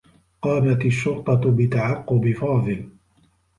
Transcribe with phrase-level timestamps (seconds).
[0.41, 2.89] قامت الشّرطة بتعقّب فاضل.